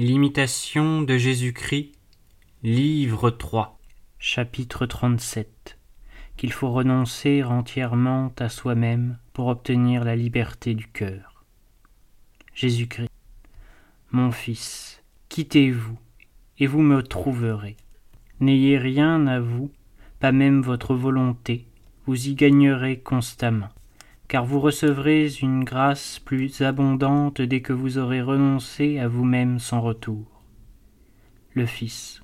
[0.00, 1.90] L'imitation de Jésus-Christ,
[2.62, 3.80] livre 3,
[4.20, 5.76] chapitre 37
[6.36, 11.44] Qu'il faut renoncer entièrement à soi-même pour obtenir la liberté du cœur.
[12.54, 13.10] Jésus-Christ,
[14.12, 15.98] mon Fils, quittez-vous,
[16.60, 17.76] et vous me trouverez.
[18.38, 19.72] N'ayez rien à vous,
[20.20, 21.66] pas même votre volonté,
[22.06, 23.70] vous y gagnerez constamment
[24.28, 29.80] car vous recevrez une grâce plus abondante dès que vous aurez renoncé à vous-même sans
[29.80, 30.42] retour.
[31.54, 32.22] Le Fils.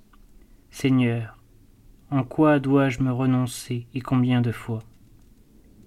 [0.70, 1.38] Seigneur,
[2.10, 4.82] en quoi dois-je me renoncer et combien de fois?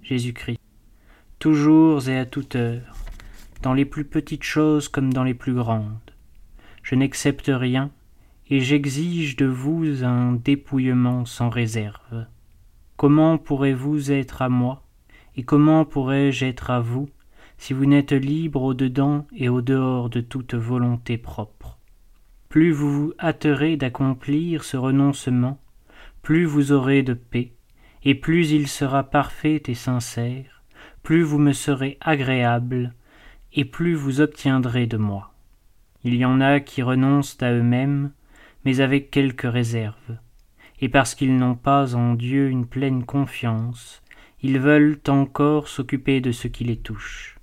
[0.01, 0.59] Jésus-Christ.
[1.37, 2.95] Toujours et à toute heure,
[3.61, 5.99] dans les plus petites choses comme dans les plus grandes.
[6.81, 7.91] Je n'accepte rien,
[8.49, 12.25] et j'exige de vous un dépouillement sans réserve.
[12.95, 14.86] Comment pourrez-vous être à moi
[15.37, 17.07] et comment pourrais-je être à vous
[17.57, 21.77] si vous n'êtes libre au-dedans et au-dehors de toute volonté propre?
[22.49, 25.59] Plus vous vous hâterez d'accomplir ce renoncement,
[26.23, 27.53] plus vous aurez de paix,
[28.03, 30.63] et plus il sera parfait et sincère,
[31.03, 32.93] plus vous me serez agréable,
[33.53, 35.33] et plus vous obtiendrez de moi.
[36.03, 38.11] Il y en a qui renoncent à eux-mêmes,
[38.65, 40.17] mais avec quelques réserves,
[40.79, 44.01] et parce qu'ils n'ont pas en Dieu une pleine confiance,
[44.43, 47.39] ils veulent encore s'occuper de ce qui les touche.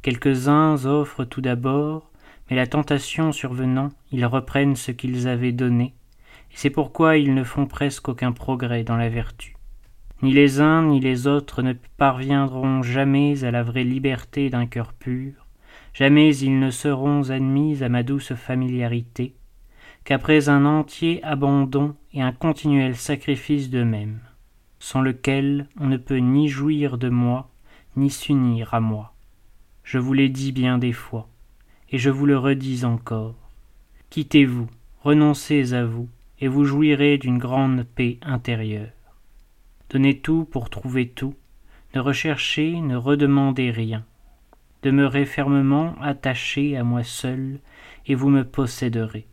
[0.00, 2.10] Quelques-uns offrent tout d'abord,
[2.48, 5.94] mais la tentation survenant, ils reprennent ce qu'ils avaient donné,
[6.50, 9.56] et c'est pourquoi ils ne font presque aucun progrès dans la vertu.
[10.22, 14.94] Ni les uns ni les autres ne parviendront jamais à la vraie liberté d'un cœur
[14.94, 15.46] pur,
[15.92, 19.34] jamais ils ne seront admis à ma douce familiarité,
[20.04, 24.20] qu'après un entier abandon et un continuel sacrifice d'eux-mêmes
[24.82, 27.48] sans lequel on ne peut ni jouir de moi,
[27.94, 29.14] ni s'unir à moi.
[29.84, 31.28] Je vous l'ai dit bien des fois,
[31.90, 33.36] et je vous le redis encore.
[34.10, 34.66] Quittez-vous,
[35.02, 36.08] renoncez à vous,
[36.40, 38.90] et vous jouirez d'une grande paix intérieure.
[39.88, 41.36] Donnez tout pour trouver tout,
[41.94, 44.04] ne recherchez, ne redemandez rien.
[44.82, 47.60] Demeurez fermement attaché à moi seul,
[48.06, 49.28] et vous me posséderez.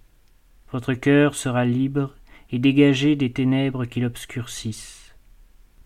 [0.72, 2.14] Votre cœur sera libre
[2.52, 5.09] et dégagé des ténèbres qui l'obscurcissent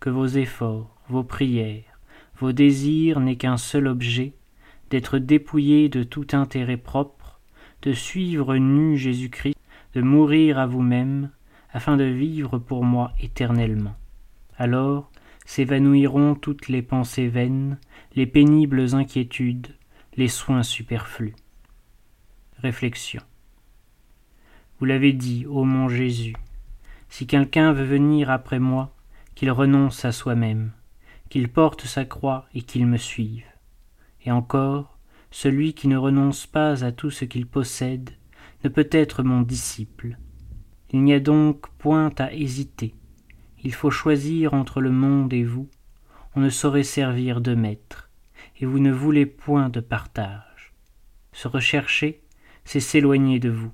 [0.04, 1.98] que vos efforts, vos prières,
[2.36, 4.34] vos désirs n'aient qu'un seul objet,
[4.90, 7.40] d'être dépouillés de tout intérêt propre,
[7.80, 9.56] de suivre nu Jésus-Christ,
[9.94, 11.30] de mourir à vous-même,
[11.72, 13.94] afin de vivre pour moi éternellement.
[14.58, 15.10] Alors
[15.46, 17.78] s'évanouiront toutes les pensées vaines,
[18.14, 19.74] les pénibles inquiétudes,
[20.18, 21.34] les soins superflus.
[22.58, 23.22] Réflexion.
[24.78, 26.36] Vous l'avez dit, ô mon Jésus,
[27.08, 28.93] si quelqu'un veut venir après moi,
[29.34, 30.72] qu'il renonce à soi-même,
[31.28, 33.44] qu'il porte sa croix et qu'il me suive.
[34.24, 34.98] Et encore,
[35.30, 38.10] celui qui ne renonce pas à tout ce qu'il possède
[38.62, 40.16] ne peut être mon disciple.
[40.90, 42.94] Il n'y a donc point à hésiter.
[43.62, 45.68] Il faut choisir entre le monde et vous.
[46.36, 48.10] On ne saurait servir de maître,
[48.60, 50.72] et vous ne voulez point de partage.
[51.32, 52.22] Se rechercher,
[52.64, 53.72] c'est s'éloigner de vous.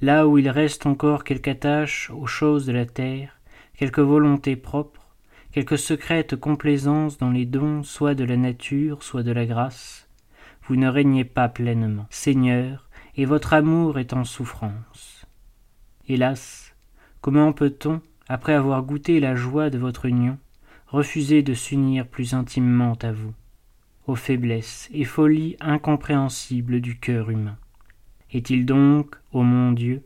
[0.00, 3.40] Là où il reste encore quelque attache aux choses de la terre,
[3.82, 5.08] quelque volonté propre,
[5.50, 10.08] quelque secrète complaisance dans les dons soit de la nature, soit de la grâce,
[10.62, 15.26] vous ne régnez pas pleinement, Seigneur, et votre amour est en souffrance.
[16.06, 16.76] Hélas,
[17.22, 20.38] comment peut-on, après avoir goûté la joie de votre union,
[20.86, 23.34] refuser de s'unir plus intimement à vous,
[24.06, 27.58] aux faiblesses et folies incompréhensibles du cœur humain?
[28.30, 30.04] Est-il donc, ô mon Dieu,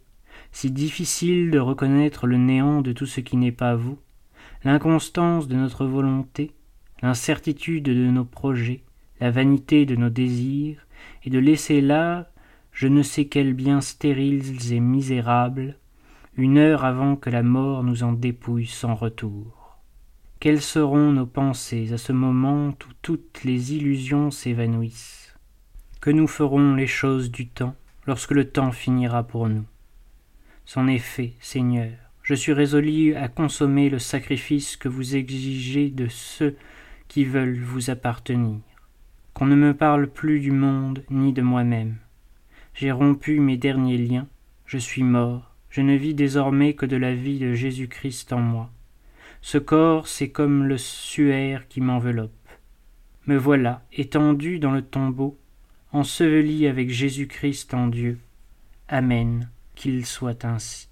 [0.53, 3.99] si difficile de reconnaître le néant de tout ce qui n'est pas vous,
[4.65, 6.53] l'inconstance de notre volonté,
[7.03, 8.83] l'incertitude de nos projets,
[9.21, 10.87] la vanité de nos désirs,
[11.25, 12.31] et de laisser là
[12.77, 15.79] je ne sais quels biens stériles et misérables,
[16.37, 19.79] une heure avant que la mort nous en dépouille sans retour.
[20.41, 25.35] Quelles seront nos pensées à ce moment où toutes les illusions s'évanouissent?
[26.03, 27.75] Que nous feront les choses du temps
[28.07, 29.65] lorsque le temps finira pour nous?
[30.67, 31.93] C'en est fait, Seigneur.
[32.25, 36.57] Je suis résolu à consommer le sacrifice que vous exigez de ceux
[37.07, 38.59] qui veulent vous appartenir.
[39.33, 41.99] Qu'on ne me parle plus du monde ni de moi-même.
[42.75, 44.27] J'ai rompu mes derniers liens,
[44.67, 48.69] je suis mort, je ne vis désormais que de la vie de Jésus-Christ en moi.
[49.43, 52.33] Ce corps, c'est comme le suaire qui m'enveloppe.
[53.29, 55.39] Me voilà, étendu dans le tombeau,
[55.93, 58.19] enseveli avec Jésus-Christ en Dieu.
[58.89, 60.88] Amen qu'il soit ainsi.